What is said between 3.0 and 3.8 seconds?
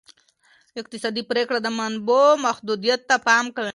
ته پام کوي.